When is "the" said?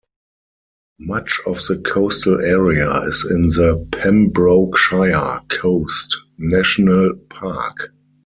1.67-1.77, 3.49-3.87